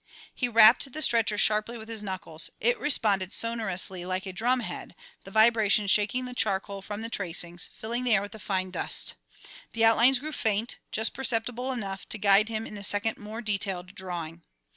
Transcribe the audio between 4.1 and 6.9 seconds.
a drumhead, the vibration shaking the charcoal